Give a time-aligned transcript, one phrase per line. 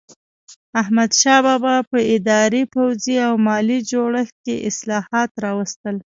[0.81, 5.95] احمدشاه بابا په اداري، پوځي او مالي جوړښت کې اصلاحات راوستل.